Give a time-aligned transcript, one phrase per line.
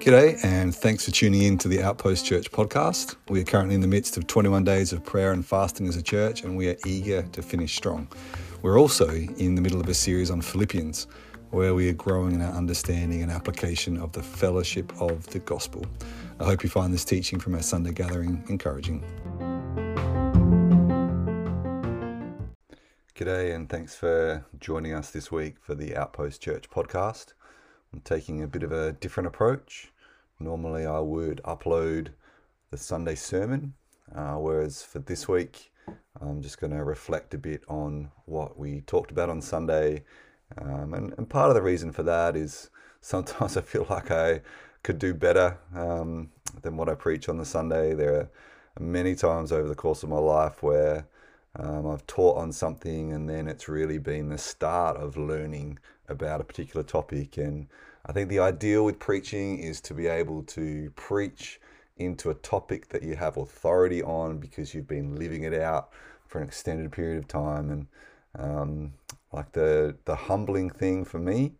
[0.00, 3.16] G'day, and thanks for tuning in to the Outpost Church podcast.
[3.30, 6.02] We are currently in the midst of 21 days of prayer and fasting as a
[6.02, 8.08] church, and we are eager to finish strong.
[8.60, 11.06] We're also in the middle of a series on Philippians,
[11.48, 15.86] where we are growing in our understanding and application of the fellowship of the gospel.
[16.38, 19.02] I hope you find this teaching from our Sunday gathering encouraging.
[23.20, 27.34] G'day, and thanks for joining us this week for the Outpost Church podcast.
[27.92, 29.92] I'm taking a bit of a different approach.
[30.38, 32.12] Normally, I would upload
[32.70, 33.74] the Sunday sermon,
[34.16, 35.70] uh, whereas for this week,
[36.18, 40.04] I'm just going to reflect a bit on what we talked about on Sunday.
[40.56, 42.70] Um, and, and part of the reason for that is
[43.02, 44.40] sometimes I feel like I
[44.82, 46.30] could do better um,
[46.62, 47.92] than what I preach on the Sunday.
[47.92, 48.30] There are
[48.78, 51.06] many times over the course of my life where
[51.56, 55.78] um, I've taught on something and then it's really been the start of learning
[56.08, 57.38] about a particular topic.
[57.38, 57.66] And
[58.06, 61.60] I think the ideal with preaching is to be able to preach
[61.96, 65.90] into a topic that you have authority on because you've been living it out
[66.26, 67.70] for an extended period of time.
[67.70, 67.86] And
[68.38, 68.92] um,
[69.32, 71.52] like the the humbling thing for me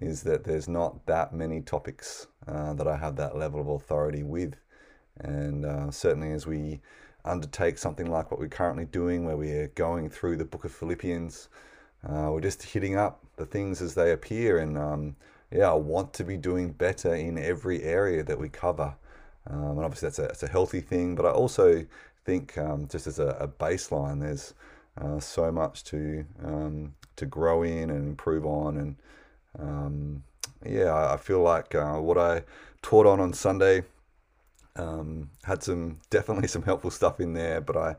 [0.00, 4.22] is that there's not that many topics uh, that I have that level of authority
[4.22, 4.54] with.
[5.18, 6.80] And uh, certainly as we
[7.24, 11.48] undertake something like what we're currently doing, where we're going through the book of Philippians,
[12.08, 14.58] uh, we're just hitting up the things as they appear.
[14.58, 15.16] And um,
[15.50, 18.94] yeah, I want to be doing better in every area that we cover.
[19.48, 21.14] Um, and obviously, that's a, that's a healthy thing.
[21.14, 21.84] But I also
[22.24, 24.54] think, um, just as a, a baseline, there's
[25.00, 28.76] uh, so much to um, to grow in and improve on.
[28.76, 28.96] And
[29.58, 30.22] um,
[30.64, 32.44] yeah, I feel like uh, what I
[32.82, 33.82] taught on on Sunday
[34.76, 37.96] um, had some definitely some helpful stuff in there, but I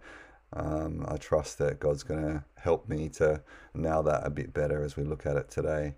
[0.54, 3.42] um, I trust that God's going to help me to
[3.74, 5.96] nail that a bit better as we look at it today.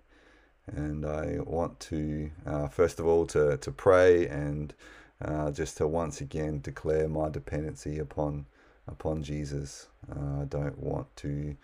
[0.68, 4.74] And I want to uh, first of all to to pray and
[5.24, 8.46] uh, just to once again declare my dependency upon
[8.88, 9.88] upon Jesus.
[10.12, 11.56] Uh, I don't want to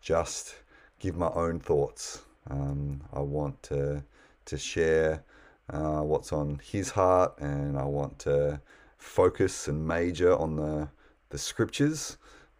[0.00, 0.56] just
[0.98, 2.22] give my own thoughts.
[2.50, 4.02] Um, I want to
[4.46, 5.24] to share
[5.72, 8.60] uh, what's on his heart, and I want to
[8.98, 10.88] focus and major on the
[11.30, 12.16] the scriptures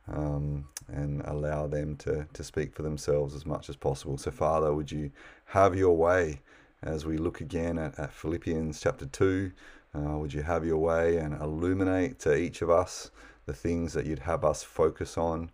[0.09, 4.19] um, and allow them to, to speak for themselves as much as possible.
[4.19, 5.12] So, Father, would you
[5.47, 6.41] have your way
[6.82, 9.53] as we look again at, at Philippians chapter 2?
[9.94, 13.12] Uh, would you have your way and illuminate to each of us
[13.47, 15.50] the things that you'd have us focus on?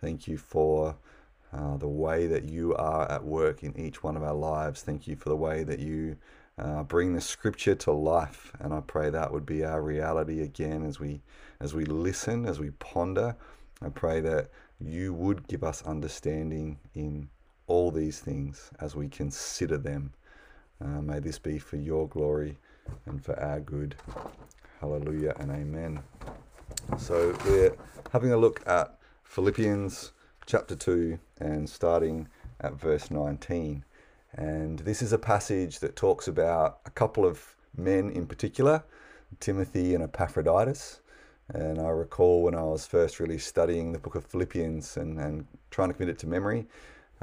[0.00, 0.96] Thank you for
[1.52, 4.80] uh, the way that you are at work in each one of our lives.
[4.80, 6.16] Thank you for the way that you
[6.58, 8.52] uh, bring the scripture to life.
[8.60, 11.22] And I pray that would be our reality again as we
[11.60, 13.36] as we listen, as we ponder.
[13.80, 17.28] I pray that you would give us understanding in
[17.66, 20.12] all these things as we consider them.
[20.80, 22.58] Uh, may this be for your glory
[23.06, 23.94] and for our good.
[24.80, 26.02] Hallelujah and amen.
[26.98, 27.76] So we're
[28.12, 30.12] having a look at Philippians
[30.46, 32.28] chapter 2 and starting
[32.60, 33.84] at verse 19.
[34.34, 38.82] And this is a passage that talks about a couple of men in particular,
[39.40, 41.00] Timothy and Epaphroditus.
[41.52, 45.46] And I recall when I was first really studying the book of Philippians and, and
[45.70, 46.66] trying to commit it to memory,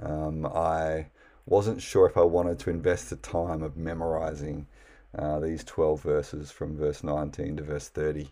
[0.02, 1.08] um, I
[1.46, 4.68] wasn't sure if I wanted to invest the time of memorizing
[5.18, 8.30] uh, these 12 verses from verse 19 to verse 30.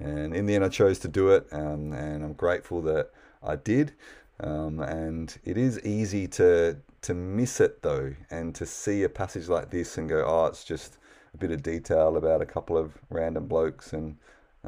[0.00, 3.10] And in the end, I chose to do it, um, and I'm grateful that
[3.42, 3.92] I did.
[4.40, 9.48] Um, and it is easy to to miss it though, and to see a passage
[9.48, 10.98] like this and go, oh, it's just
[11.34, 14.16] a bit of detail about a couple of random blokes, and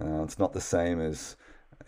[0.01, 1.37] uh, it's not the same as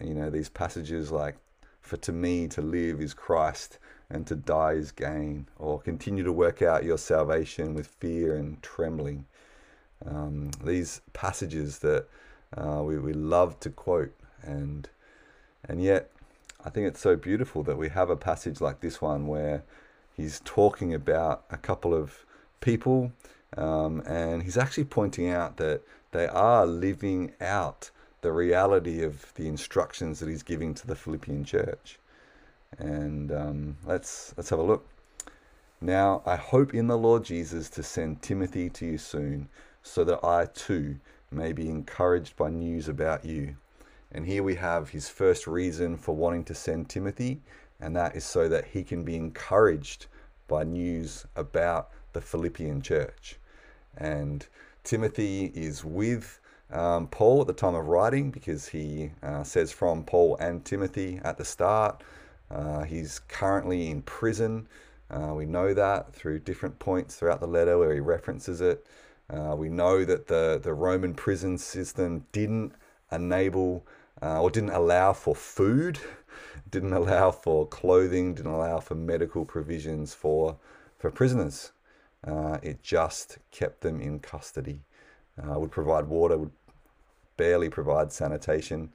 [0.01, 1.37] you know these passages like,
[1.81, 3.79] for to me to live is Christ
[4.09, 8.61] and to die is gain, or continue to work out your salvation with fear and
[8.63, 9.25] trembling.
[10.05, 12.07] Um, these passages that
[12.57, 14.13] uh, we, we love to quote,
[14.43, 14.89] and
[15.69, 16.11] and yet
[16.65, 19.63] I think it's so beautiful that we have a passage like this one where
[20.21, 22.25] he's talking about a couple of
[22.61, 23.13] people,
[23.57, 25.83] um, and he's actually pointing out that
[26.13, 27.91] they are living out
[28.21, 31.99] the reality of the instructions that he's giving to the Philippian church.
[32.79, 34.87] And um, let's let's have a look.
[35.81, 39.49] Now I hope in the Lord Jesus to send Timothy to you soon,
[39.83, 40.97] so that I too
[41.31, 43.57] may be encouraged by news about you
[44.13, 47.41] and here we have his first reason for wanting to send Timothy,
[47.81, 50.07] and that is so that he can be encouraged
[50.49, 53.37] by news about the Philippian church.
[53.97, 54.47] And
[54.85, 56.41] Timothy is with
[56.73, 61.21] um, Paul at the time of writing because he uh, says from Paul and Timothy
[61.25, 62.03] at the start.
[62.51, 64.69] Uh, he's currently in prison
[65.11, 68.87] Uh, we know that through different points throughout the letter where he references it.
[69.29, 72.73] Uh, we know that the, the Roman prison system didn't
[73.11, 73.85] enable
[74.23, 75.99] uh, or didn't allow for food,
[76.71, 80.57] didn't allow for clothing, didn't allow for medical provisions for,
[80.99, 81.73] for prisoners.
[82.27, 84.83] Uh, it just kept them in custody.
[85.43, 86.53] Uh, would provide water, would
[87.37, 88.93] barely provide sanitation.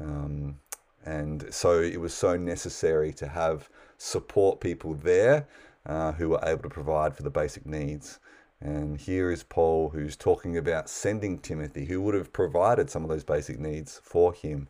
[0.00, 0.60] Um,
[1.04, 3.68] and so it was so necessary to have
[3.98, 5.46] support people there
[5.86, 8.20] uh, who were able to provide for the basic needs.
[8.60, 13.08] And here is Paul who's talking about sending Timothy, who would have provided some of
[13.08, 14.68] those basic needs for him,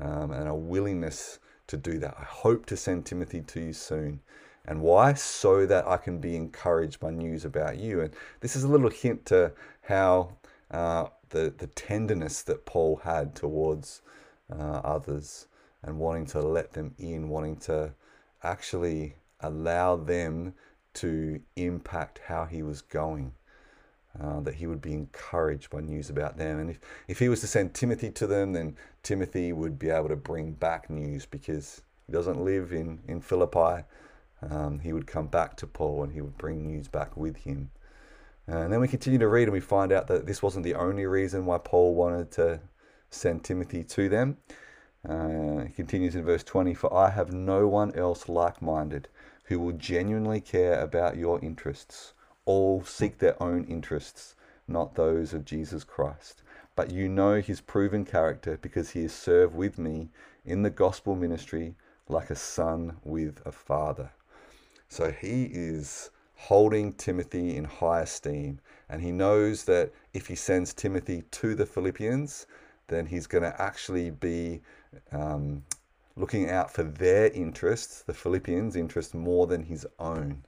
[0.00, 2.14] um, and a willingness to do that.
[2.18, 4.20] I hope to send Timothy to you soon.
[4.66, 5.14] And why?
[5.14, 8.00] So that I can be encouraged by news about you.
[8.00, 9.52] And this is a little hint to
[9.82, 10.36] how
[10.70, 14.02] uh, the, the tenderness that Paul had towards
[14.50, 15.46] uh, others
[15.82, 17.92] and wanting to let them in, wanting to
[18.42, 20.54] actually allow them
[20.94, 23.32] to impact how he was going.
[24.22, 26.60] Uh, that he would be encouraged by news about them.
[26.60, 26.78] And if,
[27.08, 30.52] if he was to send Timothy to them, then Timothy would be able to bring
[30.52, 33.82] back news because he doesn't live in, in Philippi.
[34.48, 37.72] Um, he would come back to Paul and he would bring news back with him.
[38.46, 41.06] And then we continue to read and we find out that this wasn't the only
[41.06, 42.60] reason why Paul wanted to
[43.10, 44.36] send Timothy to them.
[45.08, 49.08] Uh, he continues in verse 20 For I have no one else like minded
[49.44, 52.12] who will genuinely care about your interests.
[52.44, 54.34] All seek their own interests,
[54.68, 56.42] not those of Jesus Christ.
[56.76, 60.10] But you know his proven character because he has served with me
[60.44, 61.74] in the gospel ministry
[62.08, 64.10] like a son with a father.
[64.88, 68.60] So he is holding Timothy in high esteem.
[68.88, 72.46] And he knows that if he sends Timothy to the Philippians,
[72.88, 74.60] then he's going to actually be
[75.10, 75.64] um,
[76.16, 80.44] looking out for their interests, the Philippians' interests, more than his own.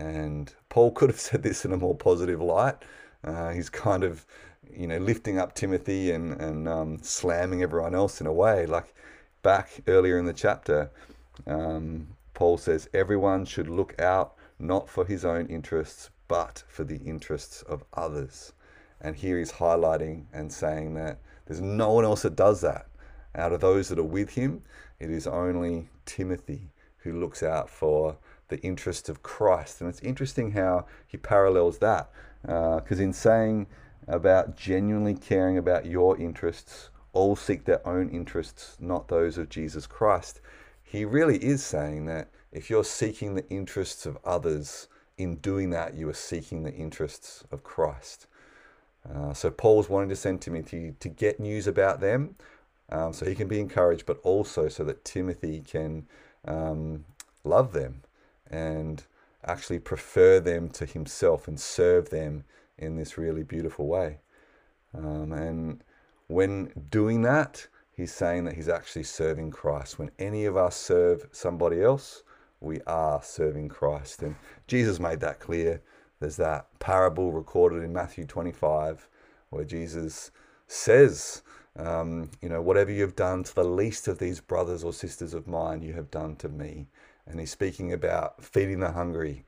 [0.00, 2.76] And Paul could have said this in a more positive light.
[3.22, 4.24] Uh, he's kind of,
[4.72, 8.64] you know, lifting up Timothy and, and um, slamming everyone else in a way.
[8.64, 8.94] Like
[9.42, 10.90] back earlier in the chapter,
[11.46, 16.98] um, Paul says, everyone should look out not for his own interests, but for the
[17.04, 18.54] interests of others.
[19.02, 22.86] And here he's highlighting and saying that there's no one else that does that.
[23.34, 24.62] Out of those that are with him,
[24.98, 28.16] it is only Timothy who looks out for
[28.50, 29.80] the interests of Christ.
[29.80, 32.10] And it's interesting how he parallels that.
[32.42, 33.66] Because uh, in saying
[34.08, 39.86] about genuinely caring about your interests, all seek their own interests, not those of Jesus
[39.86, 40.40] Christ,
[40.82, 44.88] he really is saying that if you're seeking the interests of others,
[45.20, 48.26] in doing that, you are seeking the interests of Christ.
[49.08, 52.36] Uh, so Paul's wanting to send Timothy to get news about them,
[52.90, 56.06] um, so he can be encouraged, but also so that Timothy can
[56.46, 57.04] um,
[57.44, 58.02] love them
[58.50, 59.04] and
[59.44, 62.44] actually prefer them to himself and serve them
[62.78, 64.18] in this really beautiful way.
[64.96, 65.84] Um, and
[66.26, 69.98] when doing that, he's saying that he's actually serving Christ.
[69.98, 72.22] When any of us serve somebody else,
[72.60, 74.22] we are serving Christ.
[74.22, 74.36] And
[74.66, 75.80] Jesus made that clear.
[76.18, 79.08] There's that parable recorded in Matthew 25
[79.48, 80.30] where Jesus
[80.66, 81.42] says,
[81.76, 85.46] um, you know, whatever you've done to the least of these brothers or sisters of
[85.46, 86.86] mine, you have done to me.
[87.30, 89.44] And he's speaking about feeding the hungry.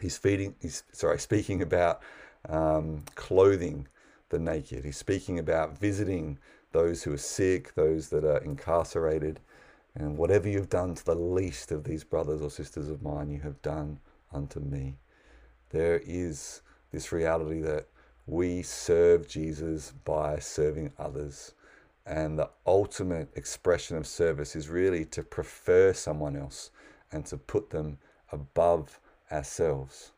[0.00, 2.00] He's feeding, he's sorry, speaking about
[2.48, 3.86] um, clothing
[4.30, 4.84] the naked.
[4.84, 6.38] He's speaking about visiting
[6.72, 9.40] those who are sick, those that are incarcerated.
[9.94, 13.40] And whatever you've done to the least of these brothers or sisters of mine, you
[13.40, 13.98] have done
[14.32, 14.96] unto me.
[15.70, 16.62] There is
[16.92, 17.86] this reality that
[18.26, 21.52] we serve Jesus by serving others.
[22.06, 26.70] And the ultimate expression of service is really to prefer someone else
[27.12, 27.98] and to put them
[28.32, 28.98] above
[29.30, 30.12] ourselves.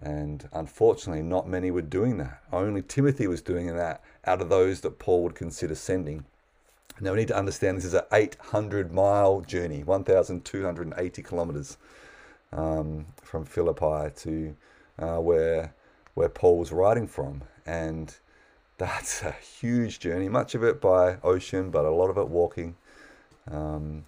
[0.00, 2.42] And unfortunately, not many were doing that.
[2.52, 6.24] Only Timothy was doing that out of those that Paul would consider sending.
[7.00, 11.76] Now we need to understand this is an 800 mile journey, 1,280 kilometers
[12.52, 14.56] um, from Philippi to
[14.98, 15.74] uh, where
[16.14, 18.14] where Paul was writing from, and
[18.78, 20.28] that's a huge journey.
[20.28, 22.76] Much of it by ocean, but a lot of it walking.
[23.50, 24.04] Um,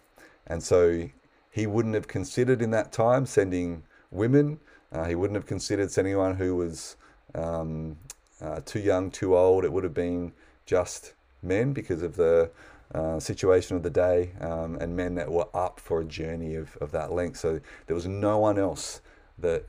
[0.46, 1.08] and so
[1.50, 4.58] he wouldn't have considered in that time sending women.
[4.92, 6.96] Uh, he wouldn't have considered sending anyone who was
[7.34, 7.96] um,
[8.40, 9.64] uh, too young, too old.
[9.64, 10.32] It would have been
[10.66, 12.50] just men because of the
[12.94, 16.76] uh, situation of the day um, and men that were up for a journey of,
[16.80, 17.38] of that length.
[17.38, 19.00] So there was no one else
[19.38, 19.64] that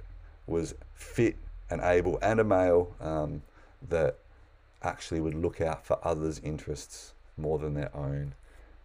[0.48, 1.36] was fit
[1.70, 3.42] and able and a male um,
[3.90, 4.18] that
[4.86, 8.34] actually would look out for others' interests more than their own.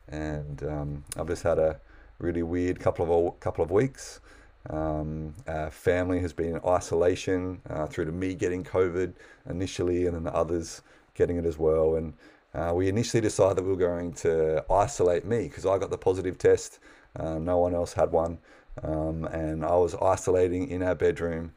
[0.08, 1.80] And um, I've just had a
[2.18, 4.20] really weird couple of couple of weeks.
[4.68, 9.12] Um, our family has been in isolation uh, through to me getting COVID
[9.48, 10.82] initially, and then the others
[11.14, 11.96] getting it as well.
[11.96, 12.12] And
[12.54, 15.98] uh, we initially decided that we were going to isolate me because I got the
[15.98, 16.80] positive test.
[17.16, 18.38] Uh, no one else had one.
[18.82, 21.52] Um, and I was isolating in our bedroom.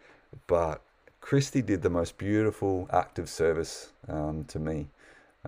[0.47, 0.81] But
[1.19, 4.87] Christy did the most beautiful act of service um, to me.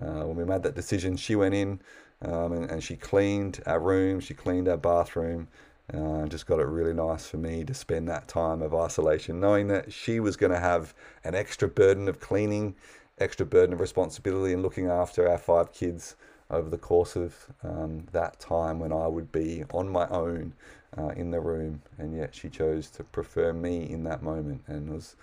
[0.00, 1.80] Uh, when we made that decision, she went in
[2.22, 5.48] um, and, and, she cleaned our room, she cleaned our bathroom,
[5.92, 9.38] uh, and just got it really nice for me to spend that time of isolation,
[9.38, 10.94] knowing that she was going to have
[11.24, 12.74] an extra burden of cleaning,
[13.18, 16.16] extra burden of responsibility, and looking after our five kids
[16.50, 20.54] over the course of um, that time when I would be on my own
[20.96, 21.82] uh, in the room.
[21.98, 25.16] And yet she chose to prefer me in that moment, and it was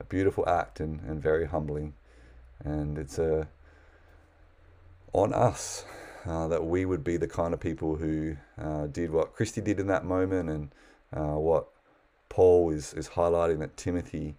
[0.00, 1.94] a beautiful act and, and very humbling.
[2.64, 3.48] And it's a
[5.12, 5.84] on us
[6.26, 9.80] uh, that we would be the kind of people who uh, did what Christy did
[9.80, 10.70] in that moment and
[11.12, 11.66] uh, what
[12.28, 14.36] Paul is, is highlighting that Timothy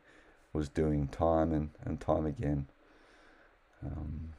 [0.54, 2.68] was doing time and, and time again.
[3.86, 4.30] Um,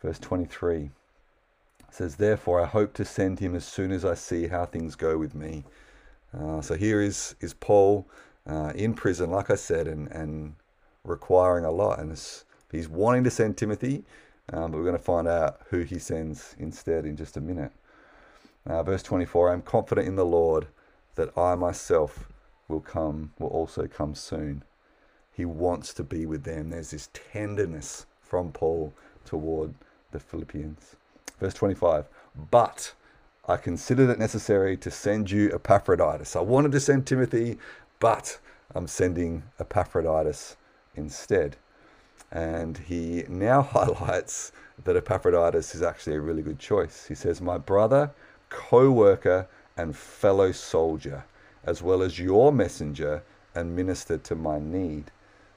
[0.00, 0.90] verse 23
[1.90, 5.18] says, Therefore, I hope to send him as soon as I see how things go
[5.18, 5.64] with me.
[6.36, 8.06] Uh, so here is, is Paul
[8.46, 10.54] uh, in prison, like I said, and, and
[11.04, 11.98] requiring a lot.
[11.98, 12.12] And
[12.72, 14.02] he's wanting to send Timothy,
[14.52, 17.70] um, but we're going to find out who he sends instead in just a minute.
[18.66, 20.66] Uh, verse 24 I am confident in the Lord
[21.14, 22.28] that I myself
[22.68, 24.64] will come, will also come soon.
[25.32, 26.70] He wants to be with them.
[26.70, 28.92] There's this tenderness from Paul
[29.24, 29.74] toward
[30.10, 30.96] the Philippians.
[31.40, 32.06] Verse 25
[32.50, 32.92] But
[33.48, 36.36] I considered it necessary to send you Epaphroditus.
[36.36, 37.58] I wanted to send Timothy,
[37.98, 38.38] but
[38.74, 40.56] I'm sending Epaphroditus
[40.94, 41.56] instead.
[42.32, 44.52] And he now highlights
[44.84, 47.06] that Epaphroditus is actually a really good choice.
[47.06, 48.10] He says, My brother,
[48.48, 49.46] co worker,
[49.76, 51.24] and fellow soldier,
[51.64, 53.22] as well as your messenger
[53.54, 55.10] and minister to my need.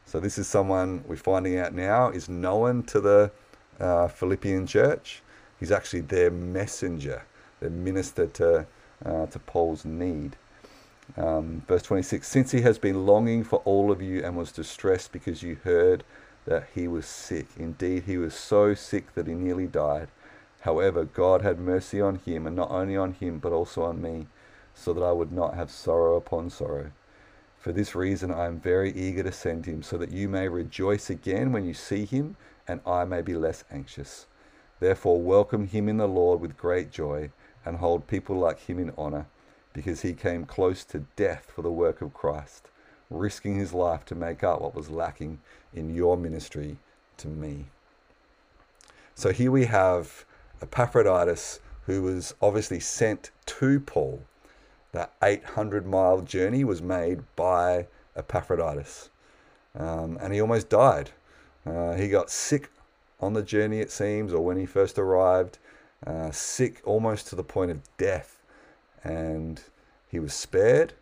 [0.05, 3.31] So, this is someone we're finding out now is known to the
[3.79, 5.21] uh, Philippian church.
[5.59, 7.23] He's actually their messenger,
[7.59, 8.67] their minister to,
[9.03, 10.35] uh, to Paul's need.
[11.17, 15.11] Um, verse 26 Since he has been longing for all of you and was distressed
[15.11, 16.03] because you heard
[16.45, 17.47] that he was sick.
[17.57, 20.07] Indeed, he was so sick that he nearly died.
[20.61, 24.27] However, God had mercy on him, and not only on him, but also on me,
[24.73, 26.91] so that I would not have sorrow upon sorrow.
[27.59, 31.09] For this reason, I am very eager to send him, so that you may rejoice
[31.09, 32.35] again when you see him,
[32.67, 34.27] and I may be less anxious.
[34.79, 37.31] Therefore, welcome him in the Lord with great joy,
[37.65, 39.25] and hold people like him in honor,
[39.73, 42.69] because he came close to death for the work of Christ
[43.09, 45.39] risking his life to make up what was lacking
[45.73, 46.77] in your ministry
[47.17, 47.65] to me.
[49.13, 50.25] So here we have
[50.61, 54.21] Epaphroditus, who was obviously sent to Paul.
[54.91, 59.09] That 800 mile journey was made by Epaphroditus.
[59.77, 61.11] Um, and he almost died.
[61.65, 62.69] Uh, he got sick
[63.19, 65.57] on the journey, it seems, or when he first arrived,
[66.05, 68.41] uh, sick almost to the point of death.
[69.03, 69.61] And
[70.07, 70.93] he was spared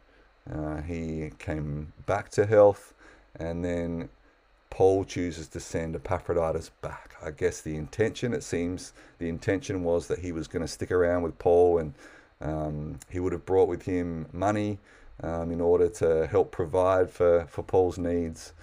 [0.52, 2.94] uh, he came back to health,
[3.36, 4.10] and then
[4.70, 7.16] Paul chooses to send Epaphroditus back.
[7.24, 10.92] I guess the intention, it seems, the intention was that he was going to stick
[10.92, 11.94] around with Paul and
[12.42, 14.80] um, he would have brought with him money
[15.22, 18.54] um, in order to help provide for, for Paul's needs.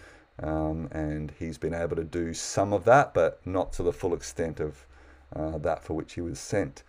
[0.43, 4.13] Um, and he's been able to do some of that, but not to the full
[4.13, 4.85] extent of
[5.37, 6.83] uh, that for which he was sent.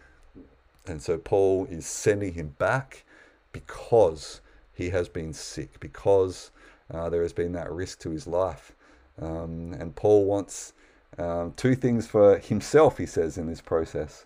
[0.87, 3.03] And so Paul is sending him back
[3.51, 4.41] because
[4.81, 6.51] he has been sick because
[6.93, 8.73] uh, there has been that risk to his life.
[9.21, 10.73] Um, and Paul wants
[11.17, 14.25] um, two things for himself, he says, in this process.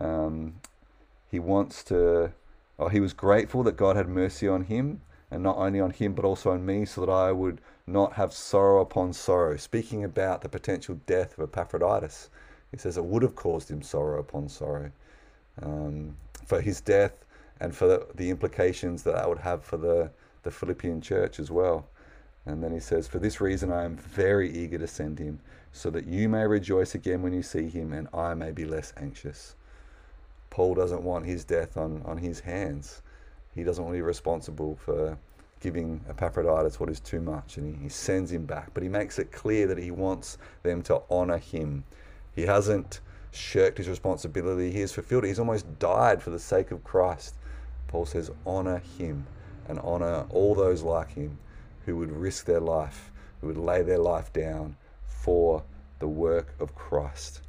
[0.00, 0.60] Um,
[1.30, 2.32] he wants to,
[2.78, 6.12] oh, he was grateful that God had mercy on him, and not only on him,
[6.14, 9.56] but also on me, so that I would not have sorrow upon sorrow.
[9.56, 12.30] Speaking about the potential death of Epaphroditus,
[12.70, 14.90] he says it would have caused him sorrow upon sorrow.
[15.62, 16.16] Um,
[16.46, 17.24] for his death,
[17.60, 20.10] and for the, the implications that that would have for the,
[20.42, 21.86] the Philippian church as well.
[22.46, 25.40] And then he says, For this reason I am very eager to send him,
[25.72, 28.92] so that you may rejoice again when you see him, and I may be less
[28.96, 29.54] anxious.
[30.50, 33.02] Paul doesn't want his death on, on his hands.
[33.54, 35.18] He doesn't want to be responsible for
[35.60, 38.70] giving Epaphroditus what is too much, and he, he sends him back.
[38.72, 41.84] But he makes it clear that he wants them to honor him.
[42.34, 43.00] He hasn't
[43.32, 45.28] shirked his responsibility, he has fulfilled it.
[45.28, 47.34] He's almost died for the sake of Christ.
[47.88, 49.26] Paul says, honor him
[49.66, 51.38] and honor all those like him
[51.84, 54.76] who would risk their life, who would lay their life down
[55.06, 55.62] for
[55.98, 57.40] the work of Christ.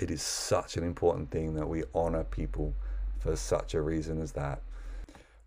[0.00, 2.74] It is such an important thing that we honor people
[3.20, 4.62] for such a reason as that.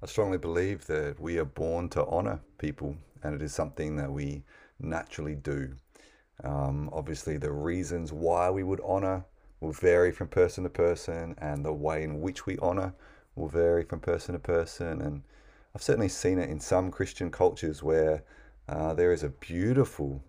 [0.02, 4.12] I strongly believe that we are born to honor people, and it is something that
[4.12, 4.44] we
[4.80, 5.72] naturally do.
[6.44, 9.26] Um, obviously, the reasons why we would honor
[9.62, 12.94] will vary from person to person, and the way in which we honor
[13.36, 15.02] will vary from person to person.
[15.02, 15.24] And
[15.74, 18.24] I've certainly seen it in some Christian cultures where
[18.70, 20.24] uh, there is a beautiful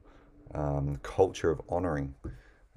[0.55, 2.15] um, culture of honoring.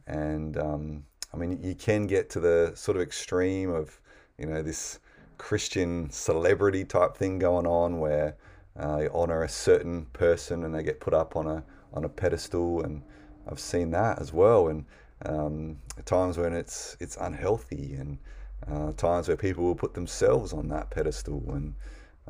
[0.07, 3.99] And um, I mean, you can get to the sort of extreme of,
[4.37, 4.99] you know, this
[5.37, 8.35] Christian celebrity type thing going on where
[8.79, 12.09] uh, you honor a certain person and they get put up on a on a
[12.09, 13.01] pedestal, and
[13.49, 14.67] I've seen that as well.
[14.67, 14.85] And
[15.25, 18.19] um, times when it's it's unhealthy, and
[18.67, 21.43] uh, times where people will put themselves on that pedestal.
[21.49, 21.73] And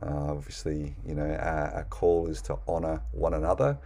[0.01, 3.77] uh, obviously, you know, our, our, call is to honor one another,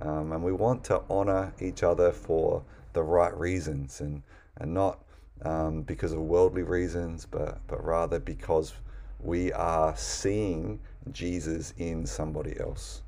[0.00, 4.22] um, and we want to honor each other for the right reasons, and
[4.56, 4.98] and not
[5.42, 8.74] um, because of worldly reasons, but but rather because
[9.20, 10.80] we are seeing
[11.12, 13.02] Jesus in somebody else,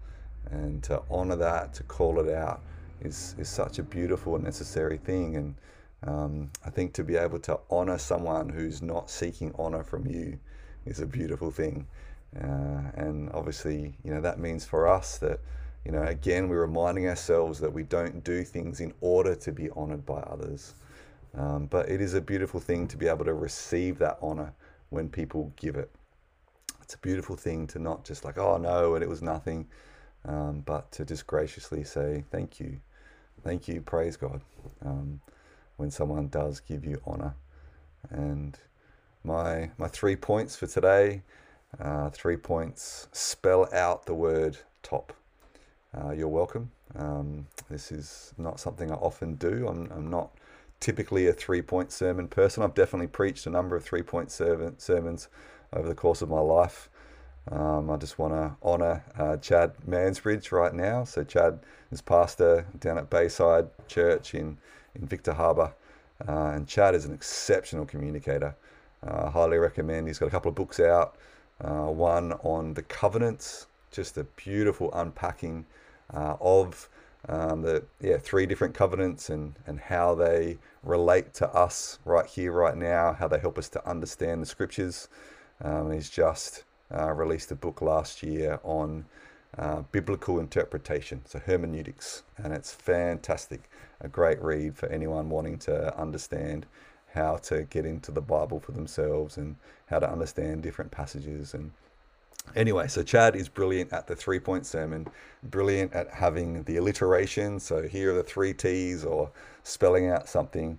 [0.50, 2.62] and to honor that, to call it out,
[3.00, 5.36] is is such a beautiful and necessary thing.
[5.36, 5.54] And
[6.06, 10.38] um, I think to be able to honor someone who's not seeking honor from you
[10.84, 11.86] is a beautiful thing.
[12.36, 15.38] Uh, and obviously, you know that means for us that
[15.84, 19.68] you know again we're reminding ourselves that we don't do things in order to be
[19.70, 20.74] honored by others.
[21.34, 24.52] Um, but it is a beautiful thing to be able to receive that honor
[24.90, 25.90] when people give it.
[26.82, 29.66] It's a beautiful thing to not just like, oh no, and it was nothing,
[30.26, 32.78] um, but to just graciously say, thank you,
[33.42, 34.42] thank you, praise God,
[34.84, 35.20] um,
[35.76, 37.34] when someone does give you honor.
[38.10, 38.58] And
[39.24, 41.22] my, my three points for today
[41.80, 45.12] uh, three points spell out the word top.
[45.96, 46.70] Uh, you're welcome.
[46.96, 49.66] Um, this is not something I often do.
[49.68, 50.30] I'm, I'm not
[50.80, 52.62] typically a three point sermon person.
[52.62, 55.28] I've definitely preached a number of three point sermons
[55.72, 56.90] over the course of my life.
[57.50, 61.04] Um, I just want to honour uh, Chad Mansbridge right now.
[61.04, 61.60] So, Chad
[61.90, 64.58] is pastor down at Bayside Church in,
[64.94, 65.72] in Victor Harbor.
[66.26, 68.54] Uh, and Chad is an exceptional communicator.
[69.06, 70.06] Uh, highly recommend.
[70.06, 71.16] He's got a couple of books out.
[71.60, 75.64] Uh, one on the covenants, just a beautiful unpacking
[76.12, 76.88] uh, of
[77.28, 82.52] um, the yeah three different covenants and and how they relate to us right here
[82.52, 85.08] right now how they help us to understand the scriptures
[85.62, 89.04] um, he's just uh, released a book last year on
[89.58, 93.70] uh, biblical interpretation so hermeneutics and it's fantastic
[94.02, 96.66] a great read for anyone wanting to understand
[97.14, 101.70] how to get into the bible for themselves and how to understand different passages and
[102.56, 105.06] Anyway, so Chad is brilliant at the three point sermon,
[105.44, 107.58] brilliant at having the alliteration.
[107.60, 109.30] So here are the three T's or
[109.62, 110.78] spelling out something.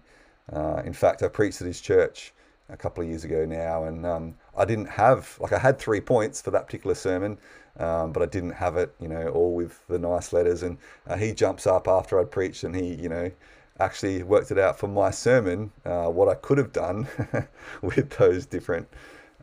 [0.52, 2.34] Uh, in fact, I preached at his church
[2.70, 6.02] a couple of years ago now, and um, I didn't have, like, I had three
[6.02, 7.38] points for that particular sermon,
[7.80, 10.64] um, but I didn't have it, you know, all with the nice letters.
[10.64, 13.32] And uh, he jumps up after I'd preached and he, you know,
[13.80, 17.08] actually worked it out for my sermon, uh, what I could have done
[17.82, 18.88] with those different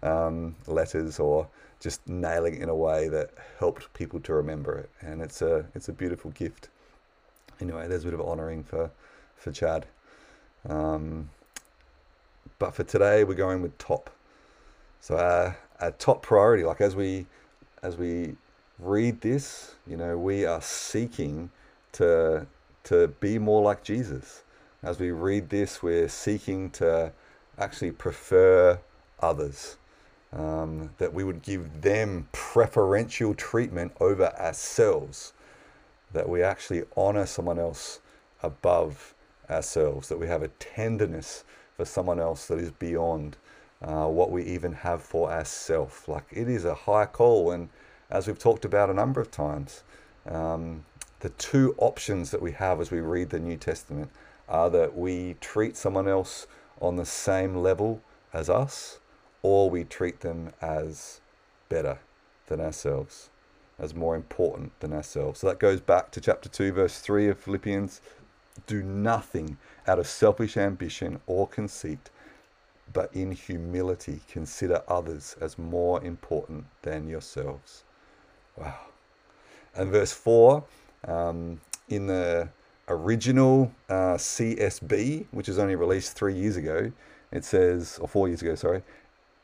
[0.02, 1.48] um, letters or
[1.80, 4.90] just nailing it in a way that helped people to remember it.
[5.00, 6.68] And it's a it's a beautiful gift.
[7.60, 8.90] Anyway, there's a bit of honouring for
[9.34, 9.86] for Chad.
[10.68, 11.30] Um,
[12.58, 14.10] but for today, we're going with top.
[15.00, 17.26] So our, our top priority, like as we
[17.82, 18.36] as we
[18.78, 21.50] read this, you know, we are seeking
[21.92, 22.46] to
[22.84, 24.42] to be more like Jesus.
[24.82, 27.12] As we read this, we're seeking to
[27.58, 28.80] actually prefer
[29.20, 29.76] others
[30.32, 35.34] um, that we would give them preferential treatment over ourselves,
[36.12, 38.00] that we actually honor someone else
[38.42, 39.14] above
[39.50, 41.44] ourselves, that we have a tenderness
[41.76, 43.36] for someone else that is beyond
[43.82, 46.06] uh, what we even have for ourselves.
[46.06, 47.68] Like it is a high call, and
[48.10, 49.82] as we've talked about a number of times,
[50.28, 50.84] um,
[51.20, 54.10] the two options that we have as we read the New Testament
[54.48, 56.46] are that we treat someone else
[56.80, 58.00] on the same level
[58.32, 58.98] as us,
[59.42, 61.20] or we treat them as
[61.68, 61.98] better
[62.46, 63.30] than ourselves,
[63.78, 65.40] as more important than ourselves.
[65.40, 68.00] So that goes back to chapter 2, verse 3 of Philippians.
[68.66, 72.10] Do nothing out of selfish ambition or conceit,
[72.92, 77.84] but in humility consider others as more important than yourselves.
[78.56, 78.78] Wow.
[79.74, 80.64] And verse 4,
[81.06, 82.48] um, in the
[82.88, 86.92] original uh, CSB, which was only released three years ago,
[87.30, 88.82] it says, or four years ago, sorry,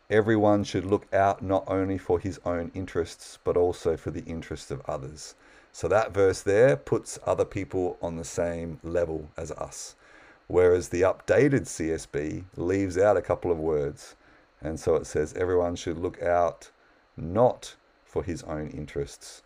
[0.08, 4.70] Everyone should look out not only for his own interests, but also for the interests
[4.70, 5.34] of others.
[5.72, 9.96] So that verse there puts other people on the same level as us.
[10.48, 14.14] Whereas the updated CSB leaves out a couple of words.
[14.60, 16.70] And so it says everyone should look out
[17.16, 19.42] not for his own interests,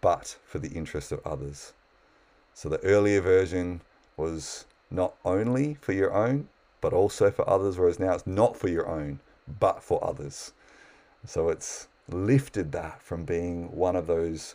[0.00, 1.72] but for the interests of others.
[2.54, 3.80] So the earlier version
[4.16, 6.48] was not only for your own,
[6.80, 9.20] but also for others, whereas now it's not for your own,
[9.58, 10.52] but for others.
[11.24, 14.54] So it's lifted that from being one of those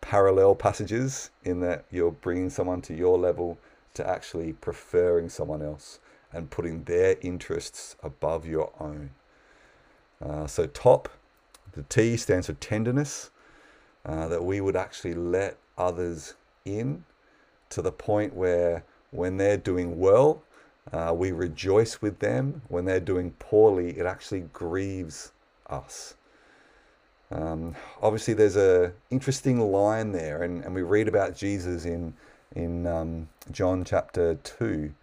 [0.00, 3.58] parallel passages in that you're bringing someone to your level
[3.94, 5.98] to actually preferring someone else
[6.32, 9.10] and putting their interests above your own.
[10.24, 11.08] Uh, so, top,
[11.72, 13.30] the T stands for tenderness,
[14.04, 17.04] uh, that we would actually let others in
[17.70, 20.42] to the point where when they're doing well,
[20.92, 22.62] uh, we rejoice with them.
[22.68, 25.32] When they're doing poorly, it actually grieves
[25.68, 26.14] us.
[27.30, 32.14] Um, obviously, there's a interesting line there, and, and we read about Jesus in
[32.54, 34.94] in um, John chapter two,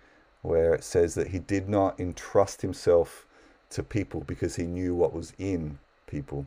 [0.41, 3.25] where it says that he did not entrust himself
[3.71, 6.45] to people because he knew what was in people,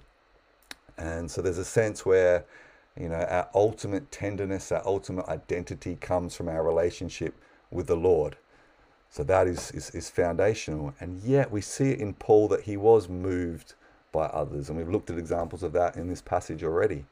[0.97, 2.45] and so there's a sense where
[2.99, 7.35] you know our ultimate tenderness, our ultimate identity comes from our relationship
[7.71, 8.37] with the Lord.
[9.13, 10.95] So that is, is, is foundational.
[10.99, 13.75] And yet we see it in Paul that he was moved
[14.11, 14.71] by others.
[14.71, 17.05] And we've looked at examples of that in this passage already.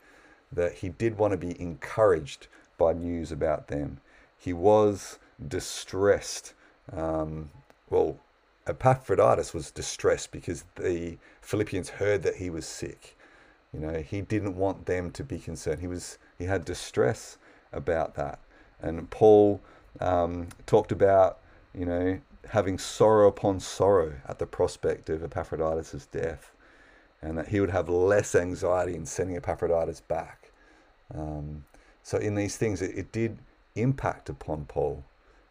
[0.51, 2.49] That he did want to be encouraged
[2.81, 4.01] by news about them.
[4.37, 6.55] He was distressed.
[6.91, 7.51] Um,
[7.91, 8.17] well,
[8.67, 13.17] Epaphroditus was distressed because the Philippians heard that he was sick.
[13.73, 15.81] You know, he didn't want them to be concerned.
[15.81, 17.37] He was he had distress
[17.73, 18.39] about that.
[18.81, 19.61] And Paul
[20.01, 21.39] um, talked about,
[21.75, 26.51] you know, having sorrow upon sorrow at the prospect of Epaphroditus' death
[27.21, 30.51] and that he would have less anxiety in sending Epaphroditus back.
[31.15, 31.65] Um,
[32.03, 33.39] so, in these things, it, it, did
[33.75, 35.05] impact upon Paul.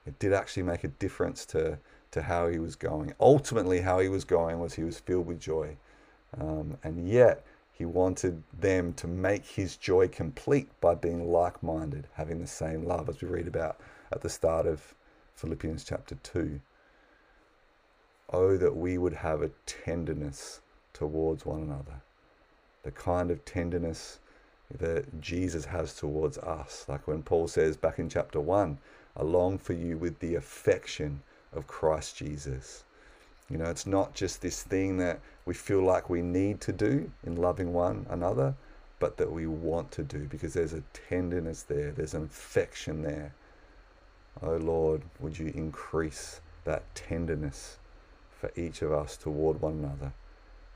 [0.06, 1.78] It did actually make a difference to,
[2.12, 3.14] to how he was going.
[3.20, 5.78] Ultimately, how he was going was he was filled with joy.
[6.40, 12.08] Um, and yet, he wanted them to make his joy complete by being like minded,
[12.14, 13.80] having the same love, as we read about
[14.12, 14.96] at the start of
[15.36, 16.60] Philippians chapter 2.
[18.32, 20.62] Oh, that we would have a tenderness
[20.94, 22.02] towards one another.
[22.84, 24.20] The kind of tenderness
[24.78, 26.86] that Jesus has towards us.
[26.88, 28.78] Like when Paul says back in chapter 1,
[29.18, 31.22] I long for you with the affection
[31.54, 32.84] of Christ Jesus.
[33.50, 37.10] You know, it's not just this thing that we feel like we need to do
[37.26, 38.54] in loving one another,
[39.00, 43.34] but that we want to do because there's a tenderness there, there's an affection there.
[44.44, 47.78] Oh Lord, would you increase that tenderness
[48.40, 50.14] for each of us toward one another?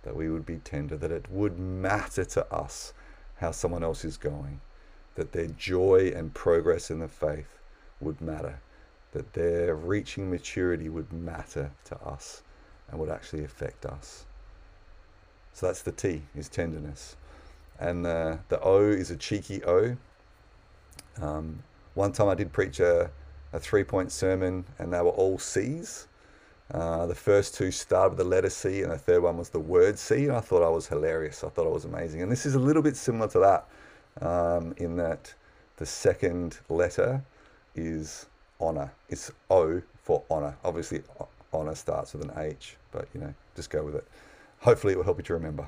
[0.03, 2.93] that we would be tender, that it would matter to us
[3.37, 4.61] how someone else is going,
[5.15, 7.59] that their joy and progress in the faith
[7.99, 8.59] would matter,
[9.11, 12.43] that their reaching maturity would matter to us
[12.89, 14.25] and would actually affect us.
[15.53, 17.15] So that's the T, is tenderness.
[17.79, 19.95] And uh, the O is a cheeky O.
[21.21, 23.11] Um, one time I did preach a,
[23.51, 26.07] a three point sermon and they were all C's.
[26.71, 29.59] Uh, the first two started with the letter C, and the third one was the
[29.59, 30.25] word C.
[30.25, 31.43] And I thought I was hilarious.
[31.43, 32.21] I thought I was amazing.
[32.21, 35.33] And this is a little bit similar to that, um, in that
[35.77, 37.21] the second letter
[37.75, 38.27] is
[38.59, 38.91] honor.
[39.09, 40.55] It's O for honor.
[40.63, 41.03] Obviously,
[41.51, 44.07] honor starts with an H, but you know, just go with it.
[44.61, 45.67] Hopefully, it will help you to remember.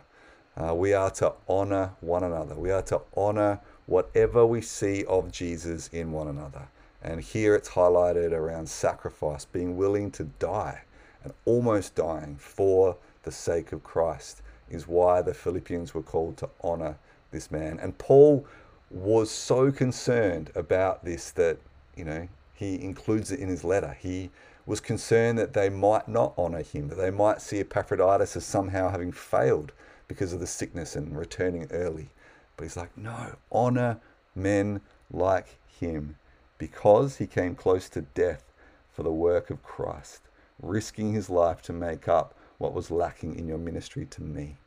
[0.58, 2.56] Uh, we are to honor one another.
[2.56, 6.68] We are to honor whatever we see of Jesus in one another.
[7.06, 10.82] And here it's highlighted around sacrifice, being willing to die
[11.24, 14.42] and almost dying for the sake of Christ
[14.72, 16.98] is why the Philippians were called to honor
[17.30, 17.78] this man.
[17.80, 18.48] And Paul
[18.90, 21.60] was so concerned about this that,
[21.96, 23.96] you know, he includes it in his letter.
[24.00, 24.32] He
[24.66, 28.90] was concerned that they might not honor him, that they might see Epaphroditus as somehow
[28.90, 29.74] having failed
[30.08, 32.10] because of the sickness and returning early.
[32.58, 34.00] But he's like, no, honor
[34.34, 36.16] men like him
[36.58, 38.44] because he came close to death
[38.92, 40.22] for the work of Christ,
[40.62, 44.58] risking his life to make up what was lacking in your ministry to me.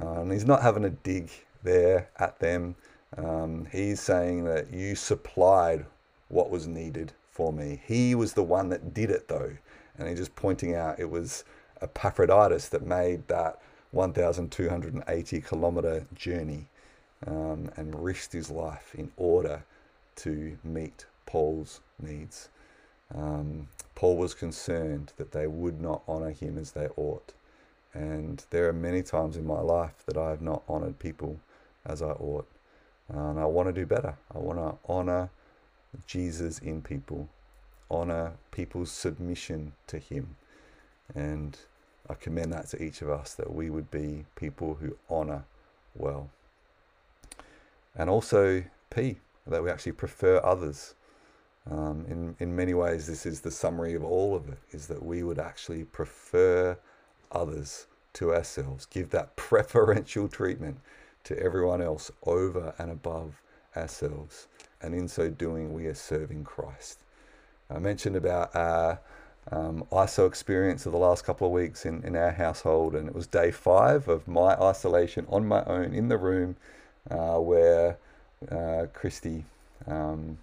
[0.00, 1.30] Uh, and he's not having a dig
[1.62, 2.74] there at them.
[3.16, 5.84] Um, he's saying that you supplied
[6.28, 7.82] what was needed for me.
[7.86, 9.52] He was the one that did it, though.
[9.98, 11.44] And he's just pointing out it was
[11.80, 13.60] Epaphroditus that made that
[13.92, 16.66] 1,280 kilometer journey
[17.26, 19.62] um, and risked his life in order
[20.16, 22.48] to meet Paul's needs.
[23.14, 27.32] Um, Paul was concerned that they would not honor him as they ought.
[27.92, 31.38] And there are many times in my life that I have not honored people
[31.86, 32.48] as I ought.
[33.08, 34.16] And I want to do better.
[34.34, 35.30] I want to honor
[36.06, 37.28] Jesus in people,
[37.90, 40.36] honor people's submission to him.
[41.14, 41.56] And
[42.08, 45.44] I commend that to each of us that we would be people who honor
[45.94, 46.30] well.
[47.96, 50.94] And also, P, that we actually prefer others.
[51.70, 55.02] Um, in, in many ways, this is the summary of all of it, is that
[55.02, 56.76] we would actually prefer
[57.32, 60.78] others to ourselves, give that preferential treatment
[61.24, 63.40] to everyone else over and above
[63.76, 64.46] ourselves.
[64.82, 67.00] And in so doing, we are serving Christ.
[67.70, 69.00] I mentioned about our
[69.50, 73.14] um, ISO experience of the last couple of weeks in, in our household, and it
[73.14, 76.56] was day five of my isolation on my own in the room
[77.10, 77.98] uh, where
[78.50, 79.44] uh, Christy
[79.86, 80.38] um,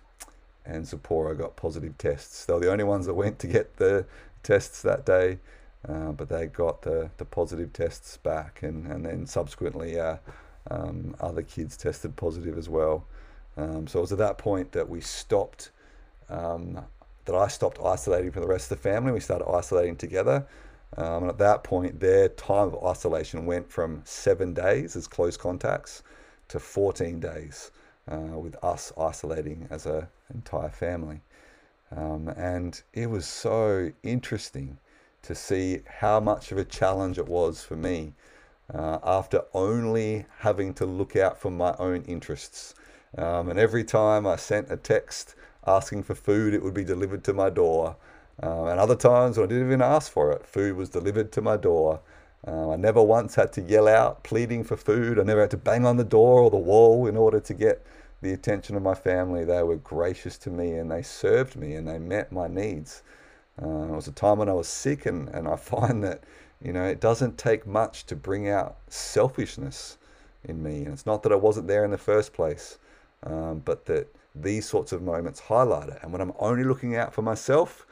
[0.65, 2.45] and Zipporah got positive tests.
[2.45, 4.05] They were the only ones that went to get the
[4.43, 5.39] tests that day,
[5.87, 10.17] uh, but they got the, the positive tests back, and, and then subsequently uh,
[10.69, 13.05] um, other kids tested positive as well.
[13.57, 15.71] Um, so it was at that point that we stopped,
[16.29, 16.79] um,
[17.25, 19.11] that I stopped isolating from the rest of the family.
[19.11, 20.45] We started isolating together.
[20.97, 25.37] Um, and at that point, their time of isolation went from seven days as close
[25.37, 26.03] contacts
[26.49, 27.71] to 14 days
[28.09, 31.21] uh, with us isolating as an entire family.
[31.95, 34.77] Um, and it was so interesting
[35.23, 38.13] to see how much of a challenge it was for me
[38.73, 42.73] uh, after only having to look out for my own interests.
[43.17, 45.35] Um, and every time I sent a text
[45.67, 47.97] asking for food, it would be delivered to my door.
[48.41, 51.41] Uh, and other times when I didn't even ask for it, food was delivered to
[51.41, 51.99] my door.
[52.47, 55.19] Uh, I never once had to yell out pleading for food.
[55.19, 57.86] I never had to bang on the door or the wall in order to get
[58.21, 59.43] the attention of my family.
[59.43, 63.04] They were gracious to me and they served me and they met my needs.
[63.62, 66.23] Uh, it was a time when I was sick, and, and I find that
[66.63, 69.97] you know it doesn't take much to bring out selfishness
[70.45, 70.84] in me.
[70.84, 72.80] And it's not that I wasn't there in the first place,
[73.23, 75.99] um, but that these sorts of moments highlight it.
[76.01, 77.86] And when I'm only looking out for myself,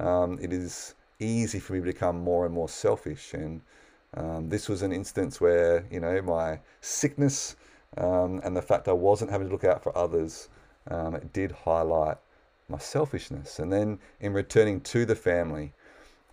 [0.00, 3.34] um, it is easy for me to become more and more selfish.
[3.34, 3.60] And
[4.16, 7.56] um, this was an instance where you know my sickness
[7.96, 10.48] um, and the fact I wasn't having to look out for others,
[10.90, 12.16] um, did highlight
[12.68, 13.58] my selfishness.
[13.58, 15.72] And then in returning to the family,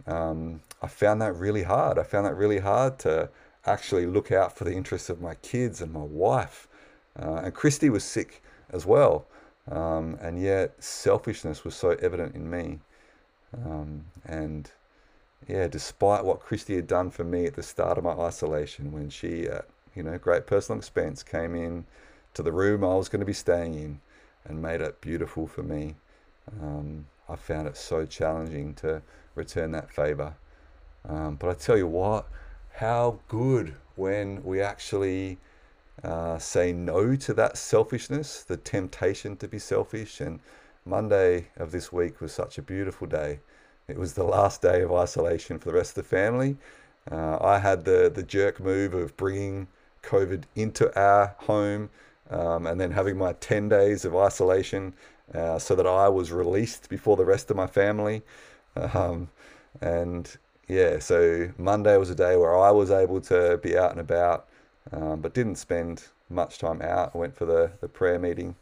[0.08, 2.00] um, I found that really hard.
[2.00, 3.30] I found that really hard to
[3.66, 6.68] actually look out for the interests of my kids and my wife.
[7.22, 9.26] Uh, and Christy was sick as well.
[9.70, 12.80] Um, and yet selfishness was so evident in me.
[13.54, 14.72] Um, and
[15.50, 19.10] yeah, despite what Christy had done for me at the start of my isolation, when
[19.10, 19.62] she, uh,
[19.96, 21.86] you know, great personal expense, came in
[22.36, 24.00] to the room I was going to be staying in
[24.46, 25.96] and made it beautiful for me.
[26.62, 29.02] Um, I found it so challenging to
[29.34, 30.36] return that favor.
[31.08, 32.28] Um, but I tell you what,
[32.76, 35.40] how good when we actually
[36.04, 40.22] uh, say no to that selfishness, the temptation to be selfish.
[40.22, 40.42] And
[40.86, 43.40] Monday of this week was such a beautiful day.
[43.90, 46.58] It was the last day of isolation for the rest of the family.
[47.12, 49.68] Uh, I had the, the jerk move of bringing
[50.04, 51.90] COVID into our home
[52.30, 54.94] um, and then having my 10 days of isolation
[55.34, 58.22] uh, so that I was released before the rest of my family.
[58.76, 59.30] Um,
[59.82, 64.00] and yeah, so Monday was a day where I was able to be out and
[64.00, 64.48] about,
[64.92, 67.12] um, but didn't spend much time out.
[67.16, 68.56] I went for the, the prayer meeting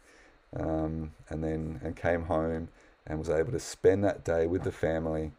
[0.56, 2.68] um, and then and came home
[3.08, 5.32] and was able to spend that day with the family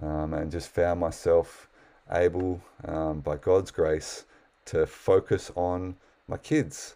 [0.00, 1.68] um, and just found myself
[2.12, 4.24] able, um, by God's grace,
[4.66, 5.96] to focus on
[6.28, 6.94] my kids.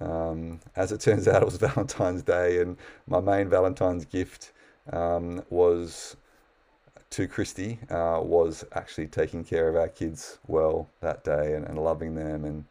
[0.00, 4.52] Um, as it turns out, it was Valentine's Day, and my main Valentine's gift
[4.92, 6.16] um, was
[7.10, 11.78] to Christy uh, was actually taking care of our kids well that day and, and
[11.78, 12.64] loving them and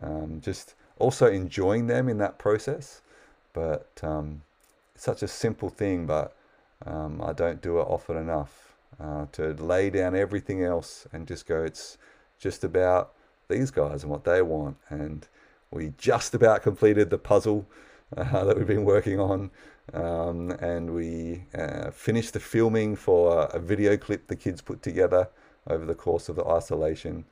[0.00, 3.02] um, just also enjoying them in that process.
[3.52, 4.42] But um,
[4.94, 6.36] such a simple thing, but
[6.86, 11.46] um, I don't do it often enough uh, to lay down everything else and just
[11.46, 11.98] go, it's
[12.38, 13.12] just about
[13.48, 14.76] these guys and what they want.
[14.88, 15.26] And
[15.70, 17.66] we just about completed the puzzle
[18.16, 19.50] uh, that we've been working on.
[19.92, 25.28] Um, and we uh, finished the filming for a video clip the kids put together
[25.66, 27.24] over the course of the isolation,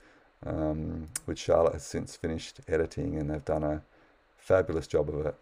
[0.44, 3.82] um, which Charlotte has since finished editing, and they've done a
[4.38, 5.34] fabulous job of it.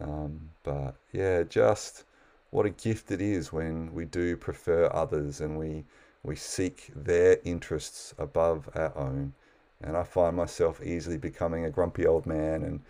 [0.00, 2.04] Um, but yeah, just
[2.50, 5.84] what a gift it is when we do prefer others and we
[6.22, 9.32] we seek their interests above our own
[9.82, 12.62] and I find myself easily becoming a grumpy old man.
[12.62, 12.80] And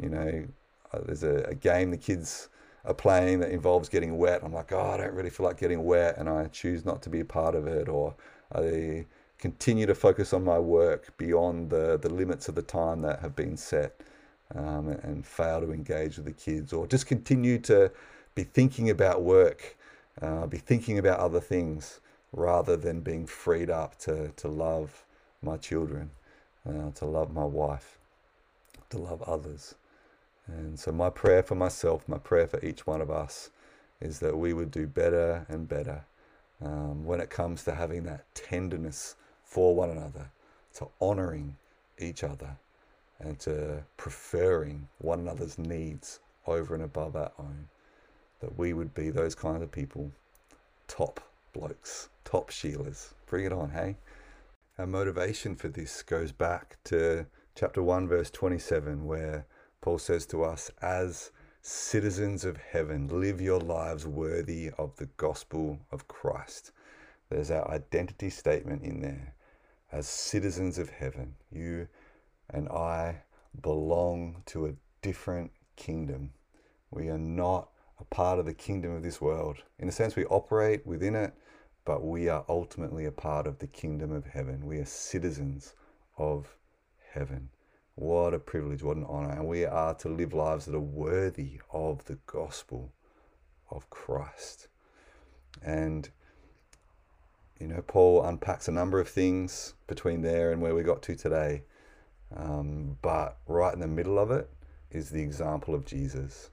[0.00, 0.44] you know,
[0.92, 2.48] uh, there's a, a, game the kids
[2.84, 4.42] are playing that involves getting wet.
[4.44, 7.10] I'm like, oh, I don't really feel like getting wet, and I choose not to
[7.10, 8.14] be a part of it, or
[8.54, 9.06] I
[9.38, 13.34] continue to focus on my work beyond the the limits of the time that have
[13.34, 14.00] been set,
[14.54, 17.90] um, and, and fail to engage with the kids, or just continue to
[18.36, 19.76] be thinking about work,
[20.22, 22.00] uh, be thinking about other things
[22.32, 25.04] rather than being freed up to to love
[25.42, 26.10] my children
[26.68, 27.98] uh, to love my wife.
[28.90, 29.76] to love others.
[30.48, 33.50] And so, my prayer for myself, my prayer for each one of us,
[34.00, 36.04] is that we would do better and better
[36.62, 40.30] um, when it comes to having that tenderness for one another,
[40.76, 41.56] to honoring
[41.98, 42.56] each other,
[43.20, 47.68] and to preferring one another's needs over and above our own.
[48.40, 50.10] That we would be those kinds of people,
[50.88, 51.20] top
[51.52, 53.14] blokes, top Sheilas.
[53.26, 53.96] Bring it on, hey?
[54.78, 59.46] Our motivation for this goes back to chapter 1, verse 27, where
[59.80, 61.30] Paul says to us, as
[61.62, 66.72] citizens of heaven, live your lives worthy of the gospel of Christ.
[67.30, 69.34] There's our identity statement in there.
[69.90, 71.88] As citizens of heaven, you
[72.50, 73.22] and I
[73.62, 76.32] belong to a different kingdom.
[76.90, 79.62] We are not a part of the kingdom of this world.
[79.78, 81.32] In a sense, we operate within it,
[81.84, 84.66] but we are ultimately a part of the kingdom of heaven.
[84.66, 85.74] We are citizens
[86.18, 86.56] of
[87.12, 87.48] heaven.
[87.94, 89.30] What a privilege, what an honor.
[89.30, 92.92] And we are to live lives that are worthy of the gospel
[93.70, 94.68] of Christ.
[95.62, 96.08] And,
[97.58, 101.16] you know, Paul unpacks a number of things between there and where we got to
[101.16, 101.62] today.
[102.34, 104.50] Um, but right in the middle of it
[104.90, 106.50] is the example of Jesus.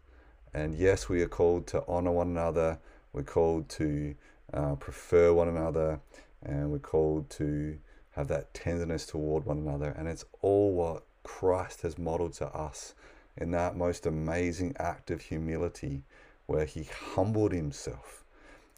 [0.54, 2.80] And yes, we are called to honor one another,
[3.12, 4.16] we're called to
[4.54, 6.00] uh, prefer one another,
[6.44, 7.78] and we're called to
[8.12, 9.96] have that tenderness toward one another.
[9.98, 12.94] And it's all what Christ has modeled to us
[13.36, 16.04] in that most amazing act of humility
[16.46, 16.84] where he
[17.16, 18.24] humbled himself.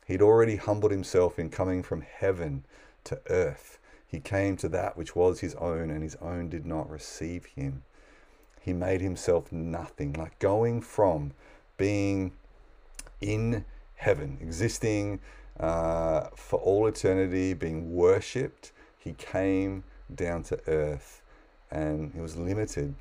[0.06, 2.64] He'd already humbled himself in coming from heaven
[3.06, 3.80] to earth.
[4.08, 7.84] He came to that which was his own, and his own did not receive him.
[8.62, 11.34] He made himself nothing, like going from
[11.78, 12.32] being
[13.22, 15.20] in heaven, existing
[15.60, 18.72] uh, for all eternity, being worshipped.
[18.98, 19.84] He came
[20.14, 21.22] down to earth
[21.72, 22.94] and he was limited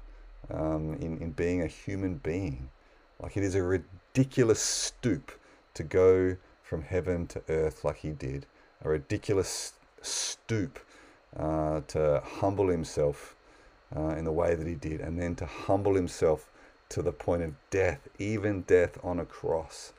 [0.51, 2.69] um, in, in being a human being.
[3.21, 5.33] Like it is a ridiculous stoop
[5.75, 8.47] to go from heaven to earth like he did,
[8.85, 10.79] a ridiculous stoop
[11.37, 13.37] uh, to humble himself
[13.97, 16.51] uh, in the way that he did, and then to humble himself
[16.91, 19.93] to the point of death, even death on a cross.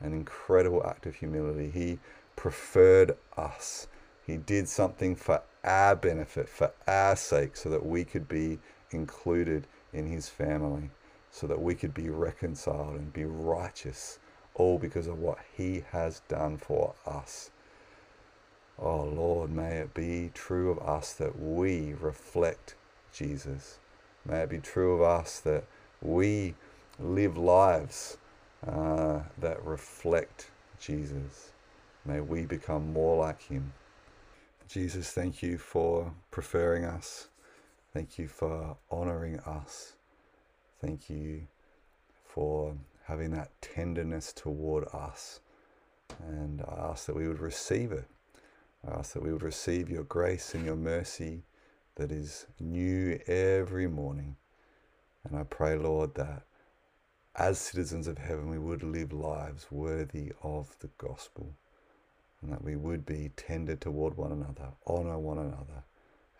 [0.00, 1.70] An incredible act of humility.
[1.70, 1.98] He
[2.36, 3.86] preferred us.
[4.26, 8.58] He did something for our benefit, for our sake, so that we could be
[8.90, 10.90] included in His family,
[11.30, 14.18] so that we could be reconciled and be righteous,
[14.54, 17.50] all because of what He has done for us.
[18.78, 22.74] Oh Lord, may it be true of us that we reflect
[23.12, 23.78] Jesus.
[24.24, 25.64] May it be true of us that
[26.02, 26.54] we
[26.98, 28.18] live lives
[28.66, 31.50] uh, that reflect Jesus.
[32.04, 33.72] May we become more like Him.
[34.68, 37.28] Jesus, thank you for preferring us.
[37.92, 39.94] Thank you for honoring us.
[40.80, 41.46] Thank you
[42.24, 45.40] for having that tenderness toward us.
[46.28, 48.08] And I ask that we would receive it.
[48.86, 51.42] I ask that we would receive your grace and your mercy
[51.96, 54.36] that is new every morning.
[55.24, 56.42] And I pray, Lord, that
[57.36, 61.54] as citizens of heaven, we would live lives worthy of the gospel
[62.42, 65.84] and that we would be tender toward one another, honor one another,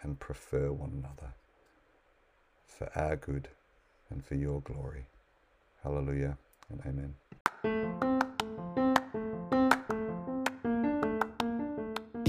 [0.02, 1.32] and prefer one another
[2.66, 3.48] for our good
[4.10, 5.06] and for your glory.
[5.82, 6.36] Hallelujah
[6.68, 7.14] and
[7.64, 8.21] amen.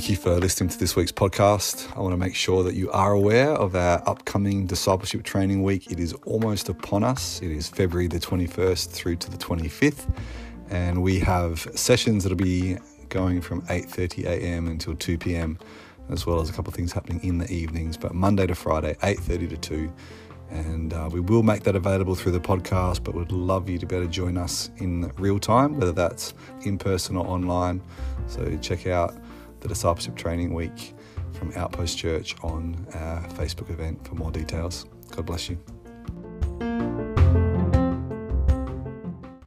[0.03, 1.95] Thank you for listening to this week's podcast.
[1.95, 5.89] I want to make sure that you are aware of our upcoming discipleship training week.
[5.89, 7.41] It is almost upon us.
[7.41, 10.13] It is February the 21st through to the 25th,
[10.69, 14.67] and we have sessions that'll be going from 8:30 a.m.
[14.67, 15.57] until 2 p.m.
[16.09, 17.95] as well as a couple of things happening in the evenings.
[17.95, 19.93] But Monday to Friday, 8:30 to 2,
[20.49, 23.05] and uh, we will make that available through the podcast.
[23.05, 26.33] But we'd love you to be able to join us in real time, whether that's
[26.63, 27.81] in person or online.
[28.27, 29.15] So check out
[29.63, 30.93] the Discipleship Training Week
[31.31, 34.85] from Outpost Church on our Facebook event for more details.
[35.09, 35.57] God bless you.